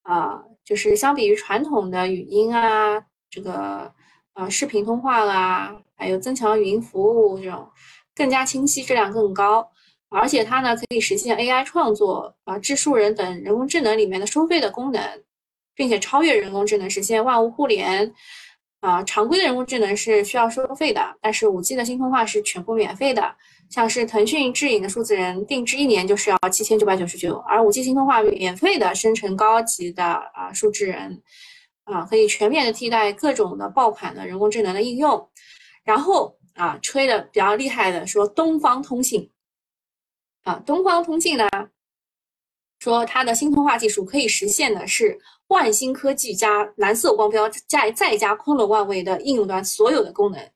[0.03, 3.93] 啊，就是相比于传统的语音啊，这个
[4.33, 7.69] 呃视频通话啦，还有增强语音服务这种，
[8.15, 9.71] 更加清晰，质量更高。
[10.09, 15.23] 而且它呢可以实现 AI 创作啊、智数人等人工智能里面的收费的功能，
[15.75, 18.13] 并且超越人工智能，实现万物互联。
[18.81, 23.37] 啊，常规的人工智能是需要收费的，但是五 G 的新通话是全部免费的。
[23.69, 31.23] 像是腾讯智影的数字人，定制一年就是要七千九百九十九，而五 G 新通话免费的生成高级的啊数字人，
[31.85, 35.29] 啊可以全面的替代各种的爆款的人工智能的应用。
[35.85, 39.31] 然后啊，吹的比较厉害的说东方通信，
[40.43, 41.49] 啊东方通信呢。
[42.81, 45.17] 说它的新通话技术可以实现的是
[45.49, 50.51] 万星科技加蓝色光标再再加昆仑万维的应用端所有的功能。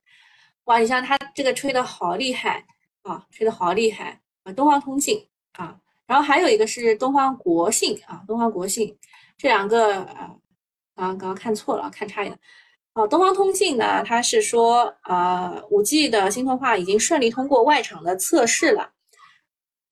[0.65, 2.65] 哇，你像它这个吹的好厉害
[3.03, 4.53] 啊，吹的好厉害啊！
[4.55, 8.97] 东方通信啊，然后还有一个是东方国信啊，东方国信
[9.37, 10.35] 这两个啊，
[10.95, 12.39] 刚刚看错了，看差一点。
[12.95, 18.91] 啊，东方通信呢，它是说啊，五 G 的新通话已经顺利通过外场的测试了。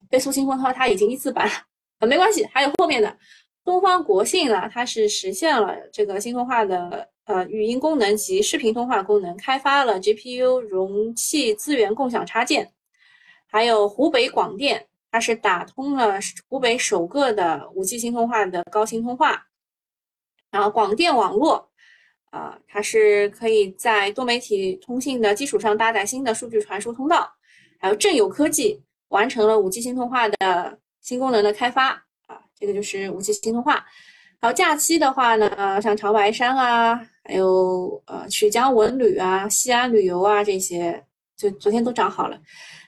[0.09, 1.51] 飞速新通话它已经一字板。
[2.07, 3.17] 没关系，还有后面的
[3.65, 12.73] 东方国信呢，它是实现了这个新通话的呃语音功能及视频通话功能，开发了 GPU 容器资源共享插件。
[13.47, 19.47] 还有湖北广电，它是打通了湖北首个的 5G 新通话的高清通话。
[20.51, 21.71] 然后广电网络
[22.31, 27.33] 啊，它是可以在多媒体通信的基础上搭载新的数据传输通道。
[27.79, 30.79] 还有正有科技完成了 5G 新通话的。
[31.03, 31.89] 新功能的开发
[32.27, 33.85] 啊，这个就是五 G 新通话。
[34.41, 41.05] 然后假期的话呢，像长白山啊，还有呃曲江文旅啊、西安旅游啊这些，
[41.37, 42.41] 就昨天都涨好了。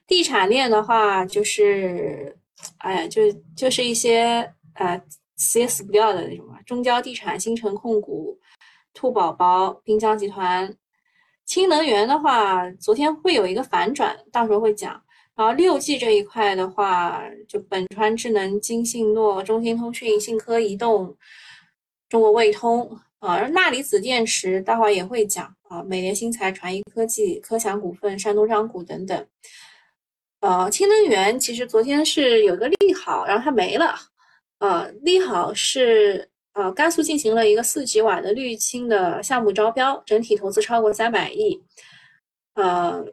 [0.07, 2.37] 地产链的话，就是
[2.79, 3.23] 哎呀，就
[3.57, 5.01] 就是一些呃
[5.37, 6.61] 死也死不掉的那种嘛。
[6.63, 8.39] 中交地产、新城控股、
[8.93, 10.75] 兔宝宝、滨江集团。
[11.47, 15.01] 氢能源的话，昨天会有一个反转，到时候会讲。
[15.37, 21.17] 然后六 G 这一块的话，就本川智能、金信诺、中兴通讯、信科移动、
[22.09, 29.27] 中国卫通，啊，钠离子电池待会儿也会讲啊，美联新材、传音科技、科翔股份、山东章谷等等。
[30.41, 33.95] 呃，氢能源其实昨天是有个利好，然后它没了。
[34.59, 41.61] 呃，利好是呃，甘肃进行了一个四吉瓦的绿氢的项目招标，整体投资超过三百亿。
[42.55, 43.05] 呃，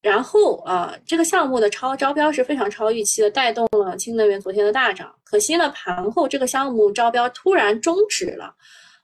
[0.00, 5.12] 然后啊，这个项目的超招标是非常超预期的，带动了氢能源昨天的大涨。
[5.24, 8.54] 可惜呢，盘后这个项目招标突然终止了。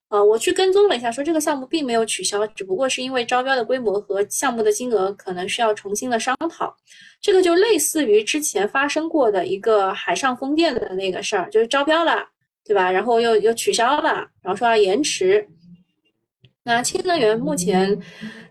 [0.09, 6.72] 呃，我去跟踪了一下，说这个项目并没有取消，只不过是因为招标的规模和项目的金额可能需要重新的商讨。
[7.20, 12.24] 这个就类似于之前发生过的一个海上风电的那个事儿，就是招标了，
[12.64, 12.92] 对吧？
[12.92, 15.44] 然后又又取消了，然后说要延迟。
[16.64, 17.96] 那氢能源目前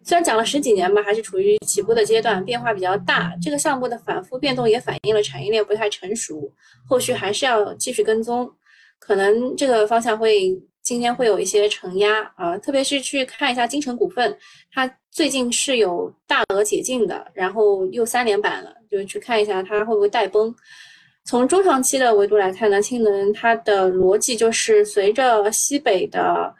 [0.03, 3.33] 虽然讲了十几年吧，还是处于起步的阶段，变化比较大。
[3.41, 6.51] 这个项目的反复变动也反映了产业链不太成熟，
[6.87, 8.49] 后续还是要继续跟踪，
[8.99, 10.57] 可能这个方向会。
[10.83, 14.37] 今天会有一些承压啊，特别是去看一下金城股份，
[14.69, 20.53] 它最近是有大额解禁的，然后又三连板了，就去看一下它会不会带崩。
[21.23, 26.53] 从中长期的维度来看呢，氢能它的逻辑就是随着西北的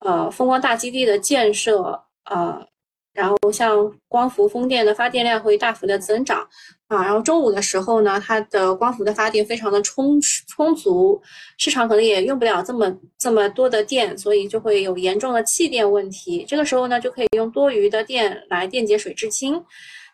[0.00, 2.66] 呃风光大基地的建设呃。
[3.12, 6.48] 然后像光伏、风电的发电量会大幅的增长
[6.86, 11.20] 啊，然后中午的时候呢，它的光伏的发电非常的充充足，
[11.58, 16.44] 市场可能也用不了这么这么多的电，所以就会有严重的气电问题。
[16.46, 19.62] 这个时候呢，就可以用多余的电来电解水制氢，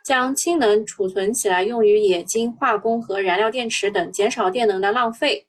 [0.02, 5.46] 将氢能储存起来，用于冶金、化工和燃料电池等，减少电能的浪费。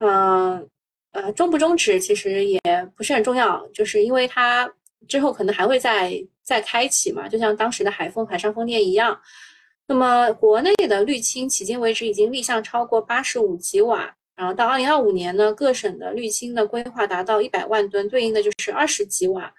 [0.00, 0.68] 嗯，
[1.14, 2.60] 呃，中不终止其实也
[2.94, 4.70] 不是很重要，就是因为它
[5.08, 6.22] 之后可能还会再。
[6.46, 9.18] 再开启嘛，就像当时的海风、海上风电一样。
[9.86, 19.50] 那么国内的绿氢迄今为止已经立项超过八十五吉瓦，然后到二零二五年呢，各省的绿氢的规划达到一百万吨，对应的就是二十吉瓦。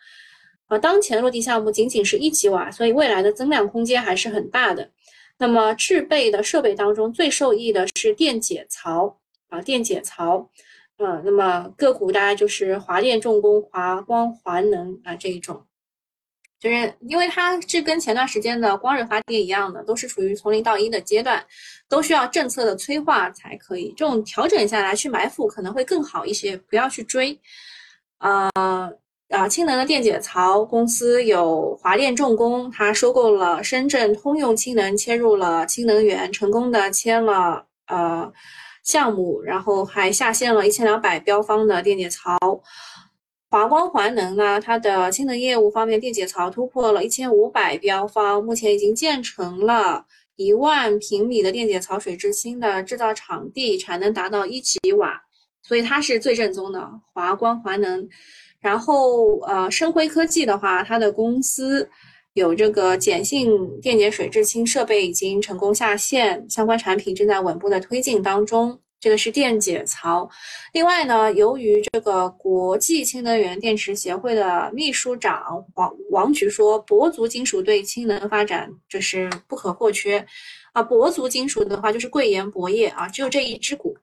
[0.67, 4.87] 啊，当前落地项目仅仅是一吉瓦，所以未来的增量空间还是很大的。
[5.39, 10.51] 那么制备的设备当中最受益的是电解槽啊，电解槽。
[10.97, 15.65] 嗯，那么个股大概就是华电重工、华光华能啊这一种。
[16.57, 21.45] 就是因为它是跟前段时间的光热发电一样的，都是处于从零到一的阶段，
[21.89, 23.93] 都需要政策的催化才可以。
[23.95, 27.37] 这种调整下来去埋伏可能会更好一些，不要去追。
[28.19, 28.49] 呃
[29.29, 38.31] 啊，氢能的电解槽公司有华电重工，它收购了深圳通用氢能，切入了氢能源，成功的签了呃
[38.85, 42.37] 项目，然后还下线了一千两百标方的电解槽。
[43.49, 55.21] 华光环能呢，它的氢能业务方面，电解槽突破了一千五百标方，目前已经建成了一万平米的电解槽水制氢的制造场地，产能达到一吉瓦，
[55.63, 58.07] 所以它是最正宗的华光环能。
[58.59, 61.89] 然后呃，深辉科技的话，它的公司
[62.35, 68.77] 有这个碱性电解水制氢设备已经成功下线，相关产品正在稳步的推进当中。
[68.99, 70.27] 这个是电解槽，
[70.73, 80.25] 另外呢，由于这个国际氢能源电池协会的秘书长王王菊说，铂族金属对氢能发展这是不可或缺
[80.73, 80.83] 啊。
[80.83, 83.95] 铂族金属的话就是贵盐铂业啊，只有这一只股，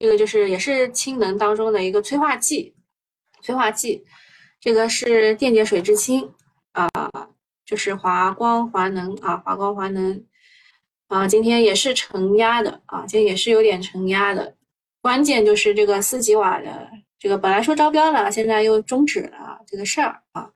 [0.00, 2.74] 这个就是也是氢能当中的一个催化剂，
[3.40, 4.04] 催化剂，
[4.62, 6.32] 这个是电解水制氢
[6.70, 6.88] 啊，
[7.66, 10.24] 就是华光华能啊，华光华能。
[11.08, 14.54] 啊，今天也是承压的啊，今天也是有点承压的。
[15.00, 20.48] 关键就是这个四吉瓦的这个本来说招标了，现在又终止了这个事儿啊。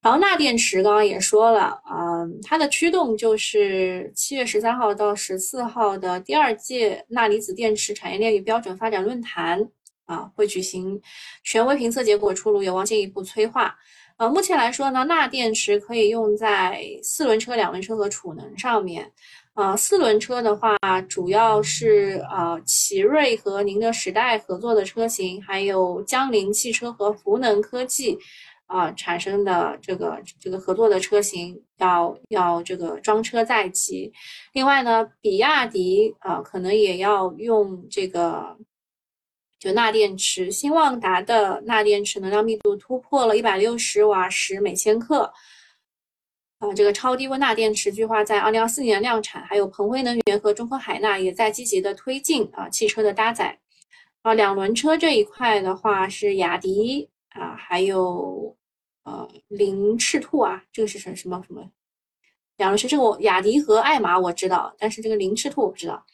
[0.00, 9.68] 然后钠电池刚刚也说了啊，它的驱动就是七月十三号到十四号的第二届钠离子电池产业链与标准发展论坛
[10.10, 11.00] 啊会举行，
[11.44, 13.76] 权威评测结果出炉，有望进一步催化。
[14.16, 19.10] 呃，目前来说呢，钠电池可以用在四轮车、两轮车和储能上面。
[19.54, 20.76] 呃，四轮车的话，
[21.08, 28.18] 主要是呃，奇瑞和宁德时代合作的车型，还有江铃汽车和福能科技
[28.66, 34.12] 啊产生的这个这个合作的车型，要要这个装车在即。
[34.52, 38.56] 另外呢，比亚迪啊，可能也要用这个
[39.60, 40.50] 就钠电池。
[40.50, 45.32] 新旺达的钠电池能量密度突破了一百六十瓦时每千克。
[46.58, 53.58] 啊，这个超低温钠电池计划在二零二四年量产，还有鹏辉能源和中科海钠也在积极的推进啊汽车的搭载。
[54.22, 58.54] 啊，两轮车这一块的话是雅迪啊，还有
[59.04, 61.70] 呃凌赤兔啊，这个是什什么什么？
[62.58, 66.04] 两轮车这个我雅迪和爱玛我知道，但是这个凌赤兔我不知道。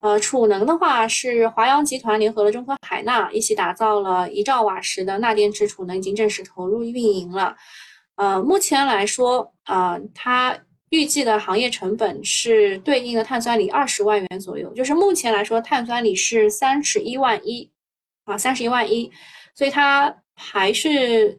[0.00, 7.54] 呃，储能的话是华阳集团联合了中科海纳一起打造了一兆瓦时的钠电池储能，已经正式投入运营了。
[8.16, 17.70] 呃，目前来说，呃，它预计的行业成本是对应的碳酸锂二十万元左右，就是目前来说碳酸锂是三十一万一，
[18.24, 19.10] 啊，三十一万一，
[19.54, 21.38] 所以它还是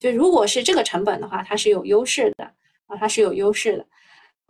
[0.00, 2.44] 就如果是这个成本的话，它是有优势的
[2.86, 3.86] 啊，它是有优势的。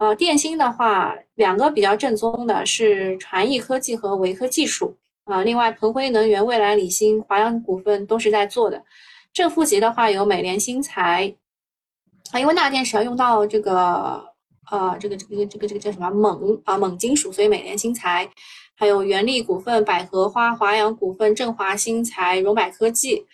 [0.01, 5.43] 呃，电芯的话，两个比较正宗的是传艺科技和维科技术啊。
[5.43, 8.83] 另外，鹏辉能源、未来锂芯、华阳股份都是在做的。
[9.31, 11.35] 正负极的话有美联新材
[12.33, 14.25] 啊，因为钠电池要用到这个
[14.71, 18.27] 呃这个这个这个这个叫什么锰啊锰金属，所以美联新材，
[18.75, 23.27] 还有原力股份、百合花、华阳股份、振华新材、荣百科技。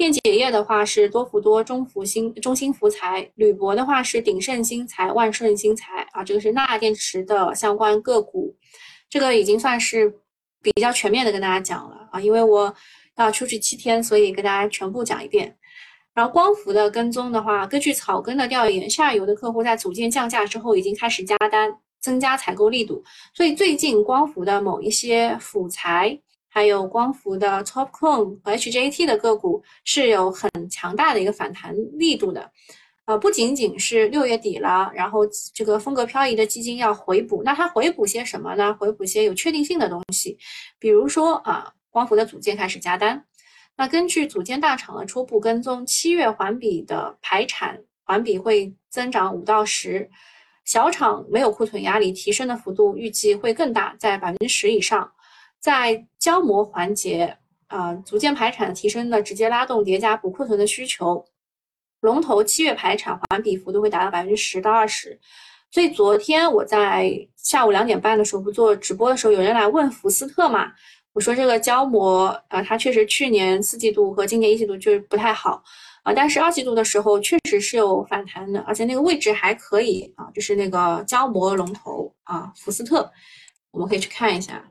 [0.00, 8.56] 电解液的话是多福多、中福新、中兴福材；铝箔的话是鼎盛新材、万顺新材啊，这个是钠电池的相关个股。
[9.10, 10.10] 这个已经算是
[10.62, 12.74] 比较全面的跟大家讲了啊，因为我
[13.18, 15.54] 要出去七天，所以跟大家全部讲一遍。
[16.14, 21.70] 然后光伏的跟踪的话，根据草根的调研，下游的客户在组件降价之后已经开始加单，
[22.00, 26.18] 增加采购力度，所以最近光伏的某一些辅材。
[26.52, 32.50] 还有光伏的 TOPCon 和 HJT 的个股是有很强大的一个反弹力度的，
[33.04, 35.20] 呃，不仅仅是六月底了，然后
[35.54, 38.74] 这个风格漂移的基金要回补，那它回补些什么呢？
[38.74, 40.36] 回补些有确定性的东西，
[40.80, 43.24] 比如说啊，光伏的组件开始加单，
[43.76, 50.10] 那根据组件大厂的初步跟踪，七月环比的排产环比会增长五到十，
[50.64, 55.12] 小厂没有库存压力，提升的幅度预计会更大，在百分之十以上。
[55.60, 57.36] 在胶膜环节，
[57.68, 61.24] 啊，组件排产提升的直接拉动叠加补库存的需求。
[62.00, 65.20] 龙头七月排产环比幅度会达到百分之十到二十。
[65.70, 70.72] 所以昨天我在下午两点半的时候不做直播的时候，有人来问福斯特嘛？
[71.12, 75.62] 我说这个胶膜，啊，它确实去年四季度和今年一季度就是不太好，
[76.04, 83.10] 啊，但是二季度的时候确实是有反弹的，而且那个位置还可以啊，就是那个胶膜龙头啊，福斯特，
[83.72, 84.69] 我们可以去看一下。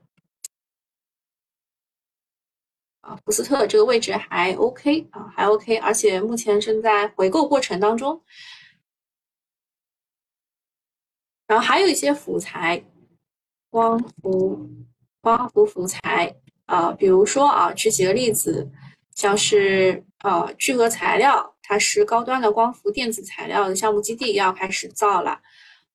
[3.09, 8.21] 啊，福斯特这个位置还 OK 啊，还 OK，而且目前正在回购过程当中。
[11.47, 12.83] 然后还有一些辅材，
[13.71, 14.69] 光伏、
[15.21, 16.35] 光伏辅材
[16.67, 18.69] 啊，比如说啊，举几个例子，
[19.15, 25.41] 像是呃聚合材料，它是高端的光伏电子材料的项目基地要开始造了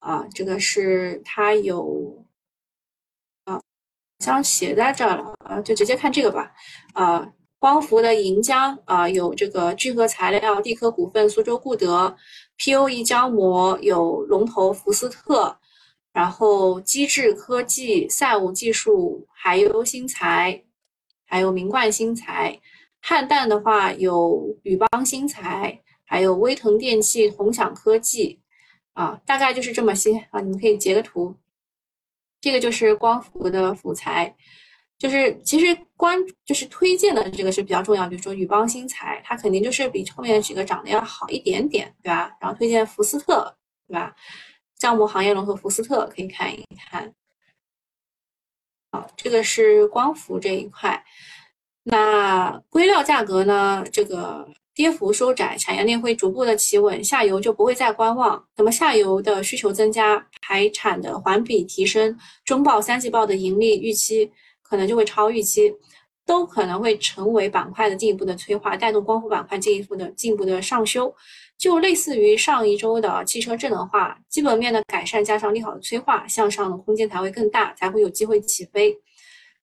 [0.00, 2.23] 啊，这个是它有。
[4.24, 6.50] 将写在这儿了啊，就直接看这个吧。
[6.94, 12.16] 啊，光伏的银浆啊，有这个聚合材料地科股份、苏州固德
[12.58, 15.56] ；POE 胶膜有龙头福斯特，
[16.12, 20.64] 然后机智科技、赛武技术、海优新材，
[21.26, 22.58] 还有明冠新材。
[23.02, 28.40] 汉氮的话有宇邦新材，还有威腾电器、宏享科技。
[28.94, 31.34] 啊，大概就是这么些啊，你们可以截个图。
[32.44, 34.36] 这个就是光伏的辅材，
[34.98, 42.36] 就是其实关就是推荐的这个是比较重要，比如说宇邦新材，它肯定就是比后面几个涨得要好一点点，对吧？
[42.38, 43.56] 然后推荐福斯特，
[43.88, 44.14] 对吧？
[44.78, 47.14] 项目行业龙头福斯特可以看一看。
[48.92, 51.02] 好，这个是光伏这一块。
[51.84, 53.82] 那硅料价格呢？
[53.90, 54.46] 这个。
[54.74, 58.44] 跌幅收窄，产业链会逐步的企稳，下游就不会再观望。
[58.56, 64.28] 那么下游的需求增加，排产的环比提升，中报、三季报的盈利预期
[64.62, 65.72] 可能就会超预期，
[66.26, 71.14] 都可能会成为板块的进一步的催化，带动光伏板块进一步的进一步的上修。
[71.56, 78.98] 就类似于上一周的汽车智能化，基本面的改善加上利好的催化，向上的空间才会更大，才会有机会起飞。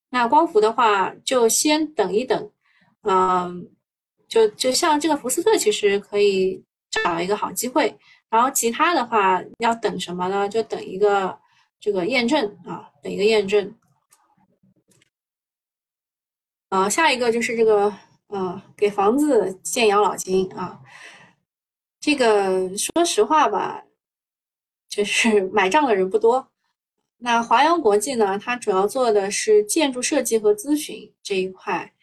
[0.09, 2.49] 那光伏的话，就先等一等，
[3.03, 3.69] 嗯。
[4.31, 7.93] 就就像这个福斯特，其实可以找一个好机会。
[8.29, 10.47] 然后其他的话要等什么呢？
[10.47, 11.37] 就等一个
[11.81, 13.75] 这个验证啊，等一个验证。
[16.69, 17.93] 啊，下一个就是这个
[18.27, 20.79] 呃，给房子建养老金啊。
[21.99, 23.83] 这个说实话吧，
[24.87, 26.47] 就是 买账的人不多。
[27.17, 31.93] 那华阳国际呢，它主要做的是建筑设计和咨询这一块。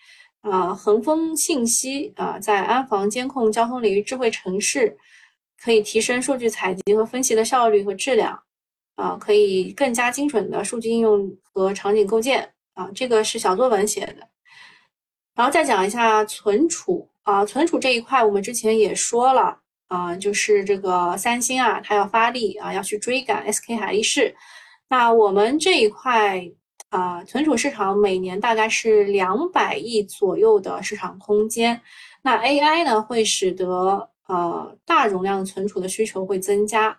[0.43, 4.97] 啊，恒丰信息啊，在安防监控、交通领域智慧城市，
[5.61, 8.41] 可以提升数据采集和分析的效率和质量，
[8.95, 14.29] 啊，可以更加精准的数据应用和场景构建，啊，这个是小作文写的。
[15.35, 19.57] 然后再讲一下存储啊，存储这一块我们之前也说了
[19.89, 24.35] 啊，就是这个三星啊，它要发力啊，要去追赶 SK 海力士。
[24.89, 26.43] 那我们这一块
[26.91, 31.81] 啊，存储市场每年大概是两百亿左右的市场空间。
[32.23, 36.97] 那 AI 呢，会使得呃大容量存储的需求会增加，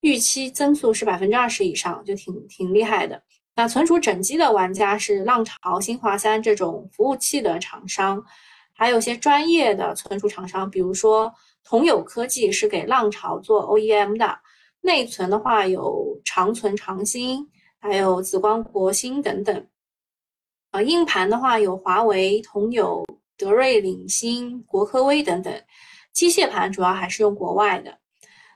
[0.00, 3.22] 预期增速是百分之二十以上，就挺挺厉害的。
[3.54, 8.24] 那存储整机的玩家是浪潮、新华三这种服务器的厂商，
[8.72, 11.32] 还有些专业的存储厂商，比如说
[11.64, 14.38] 同友科技是给浪潮做 OEM 的。
[14.82, 17.48] 内存的话有长存长兴，
[17.86, 19.66] 还有紫光国芯等等。
[20.72, 23.06] 啊，硬盘的话有华为、同友、
[23.38, 25.54] 德瑞、领芯、国科微等等。
[26.12, 27.98] 机械盘主要还是用国外的。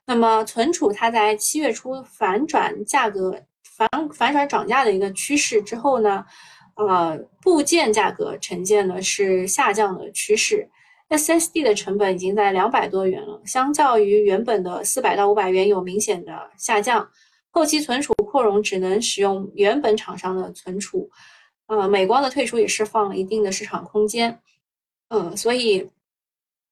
[0.07, 6.25] 那么存储它在七月初反转价格反反转涨价的一个趋势之后呢，
[6.75, 10.69] 呃，部件价格呈现的是下降的趋势。
[11.11, 17.09] SSD 的成本已经在两百多元了，相较于原本的四百到五百元有明显的下降。
[17.51, 21.11] 后期存储扩容只能使用原本厂商的存储，
[21.67, 24.41] 呃，美光的退出也释放了一定的市场空间。
[25.09, 25.91] 嗯，所以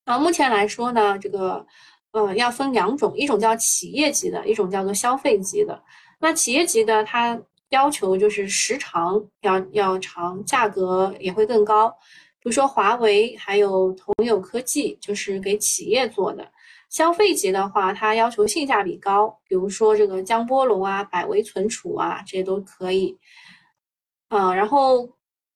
[0.05, 1.67] 啊，目前来说呢，这个
[2.13, 5.83] 呃要分两种，一种叫企业级的，一种叫做消费级的。
[6.21, 11.89] 那企业级的它要求就是时长要要长，价格也会更高。
[12.41, 16.49] 比如说华为还有同友科技，就是给企业做的。
[16.89, 23.19] 消费级的话，它要求性价比高，比如说这个江波龙啊、百维存储啊，这些都可以。
[24.31, 25.09] 嗯，然后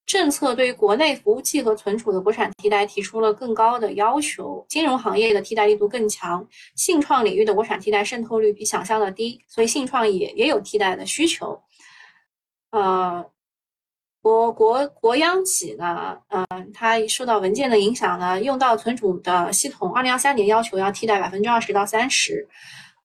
[0.07, 11.63] 政策对于国内服务器和存储的国产替代提出了更高的要求，金融行业的替代力度更强，信创领域的国产替代渗透率比想象的低，所以信创也也有替代的需求。
[12.71, 13.32] 呃。
[14.23, 22.49] 国国国央企呢，嗯，它受到文件的影响呢，用到存储的系统，二零二三年要求要替代百分之二十到三十，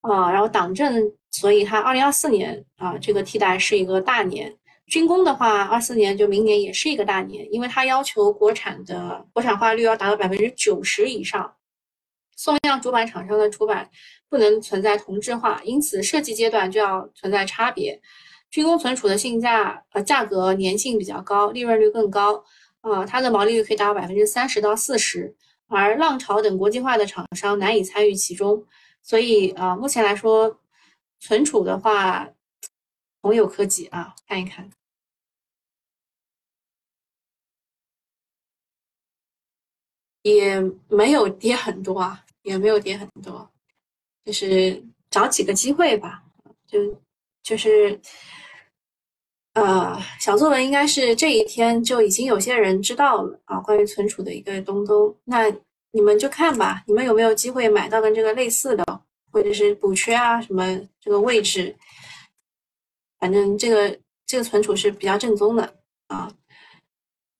[0.01, 4.55] 啊，然后党政，所以它二零二四年啊，这个替代是一个大年。
[4.86, 11.51] 军工的话，二四年就明年也是一个大年，因为它要求国产的国产化率要达到百分之九十以上，
[12.36, 13.89] 送样主板厂商的主板
[14.30, 17.99] 不能存在同质化，因此设计阶段就要存在差别。
[18.50, 22.43] 军工存储的性价呃价格粘性比较高，利润率更高，
[22.82, 25.36] 啊，它的毛利率可以达到百分之三十到四十，
[25.68, 28.66] 而浪潮等国际化的厂商难以参与其中，
[29.04, 30.60] 所以啊，目前来说，
[31.20, 32.30] 存储的话，
[33.22, 34.70] 宏友科技啊，看一看，
[40.22, 43.50] 也没有跌很多啊，也没有跌很多，
[44.24, 46.24] 就是找几个机会吧，
[46.66, 47.02] 就
[47.48, 48.00] 就是。
[49.54, 55.12] 呃，小作文应该是这一天就已经有些人知道了啊，关于存储的一个东东。
[55.24, 55.52] 那
[55.91, 58.86] 你们就看吧，你们有没有机会买到跟这个类似的，
[59.32, 61.76] 或者是补缺啊什么这个位置？
[63.20, 65.74] 反正这个这个存储是比较正宗的
[66.10, 66.32] 啊。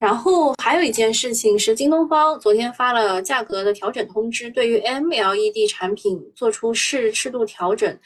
[0.00, 7.96] 然后还有一件事情是，京东方昨天发了价格的调整通知，对于 MLED 产品做出适适度调整，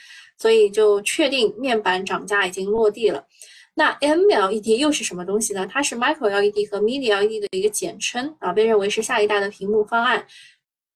[0.42, 3.24] 所以就确定面板涨价已经落地了。
[3.74, 5.64] 那 MLED 又是什么东西呢？
[5.70, 10.26] 它是 Micro LED 和 Mini LED 的一个简称啊，被认为是下一代的屏幕方案。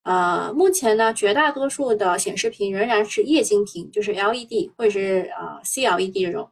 [0.03, 6.51] 呃，目前呢，绝大多数的显示屏仍然是液晶屏，就是 LED 或者是呃 CLED 这种。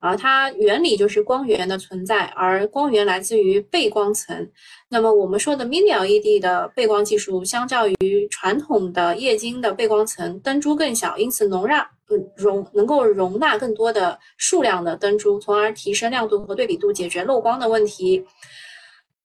[0.00, 4.50] 啊，它原理就是光源的存在，而光源来自于背光层。
[4.92, 11.90] 那么我们说的 Mini LED 的背光技术，相较于传统的液晶的背光层，灯珠更小，因此容纳
[12.36, 18.22] 容能够容纳更多的数量的灯珠，从而提升亮度和对比度，解决漏光的问题。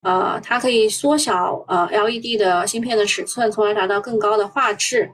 [0.04, 5.12] 呃，它可以缩小呃 LED 的芯片的尺寸，从而达到更高的画质。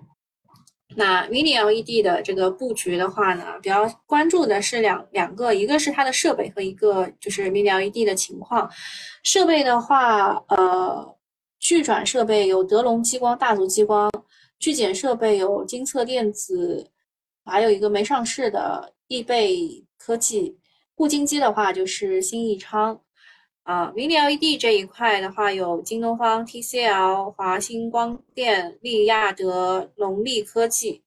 [0.96, 8.70] 那 Mini LED 的这个布局的话呢，比较关注的是两两个，一个是它的设备和一个就是 Mini LED 的情况。
[9.24, 11.16] 设备的话，呃，
[11.60, 14.10] 聚转设备有德龙激光、大族激光；
[14.60, 16.90] 聚减设备有金策电子，
[17.46, 20.58] 还有一个没上市的易贝科技。
[20.96, 23.00] 固晶机的话就是新艺昌。
[23.64, 31.02] 啊，Mini LED 这一块的话，有京东方、TCL、华星光电、利亚德、龙力科技，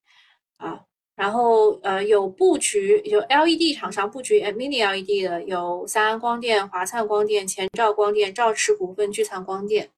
[0.57, 0.81] 啊，
[1.15, 9.91] 然后呃有布局有 LED 厂商布局 Mini LED 的有三安光电、华灿光电、前兆光电、兆驰股份、聚灿光电，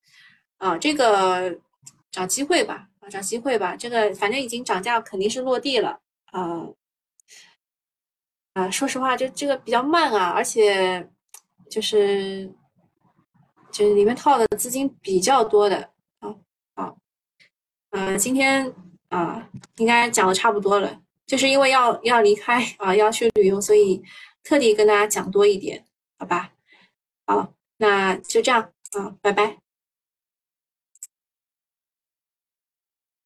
[0.58, 1.58] 啊，这个
[2.12, 6.68] 找机会吧，啊，找机会吧，这个反正已经涨价肯定是落地了，啊，
[8.54, 11.10] 啊，说实话，这这个比较慢啊，而且。
[11.70, 12.52] 就是
[13.72, 15.78] 就是里面套的资金比较多的
[16.20, 16.36] 啊
[16.74, 16.94] 啊，
[17.92, 18.74] 呃，今天
[19.10, 19.48] 啊
[19.78, 24.02] 应该讲的差不多了，就是因为要要离开啊要去旅游，所以
[24.44, 25.86] 特地跟大家讲多一点，
[26.18, 26.52] 好吧？
[27.26, 29.58] 好，那就这样啊，拜拜。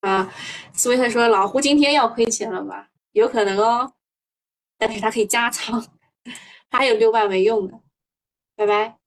[0.02, 0.34] 啊，
[0.74, 2.90] 斯威特说老胡今天要亏钱了吧？
[3.14, 3.94] 有可能哦，
[4.78, 5.82] 但是他可以加仓，
[6.70, 7.83] 他还有六万没用的。
[8.66, 9.03] 拜拜。